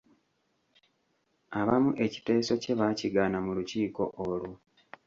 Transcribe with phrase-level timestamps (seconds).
[1.59, 4.51] Abamu ekiteeso kye baakigaana mu lukiiko olwo.